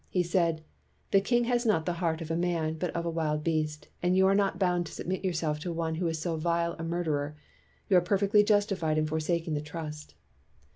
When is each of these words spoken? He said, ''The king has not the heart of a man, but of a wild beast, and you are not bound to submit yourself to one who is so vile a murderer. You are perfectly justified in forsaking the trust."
He 0.09 0.23
said, 0.23 0.63
''The 1.11 1.21
king 1.21 1.43
has 1.43 1.63
not 1.63 1.85
the 1.85 1.93
heart 2.01 2.21
of 2.21 2.31
a 2.31 2.35
man, 2.35 2.75
but 2.79 2.89
of 2.95 3.05
a 3.05 3.09
wild 3.11 3.43
beast, 3.43 3.87
and 4.01 4.17
you 4.17 4.25
are 4.25 4.33
not 4.33 4.57
bound 4.57 4.87
to 4.87 4.91
submit 4.91 5.23
yourself 5.23 5.59
to 5.59 5.71
one 5.71 5.93
who 5.93 6.07
is 6.07 6.17
so 6.17 6.37
vile 6.37 6.75
a 6.79 6.83
murderer. 6.83 7.35
You 7.87 7.97
are 7.97 8.01
perfectly 8.01 8.43
justified 8.43 8.97
in 8.97 9.05
forsaking 9.05 9.53
the 9.53 9.61
trust." 9.61 10.15